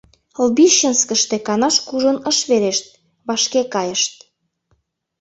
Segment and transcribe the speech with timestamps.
[0.45, 2.85] Лбищенскыште канаш кужун ыш верешт—
[3.27, 4.13] вашке кайышт.